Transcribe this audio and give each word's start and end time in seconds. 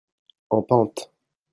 en 0.55 0.63
pente. 0.67 1.01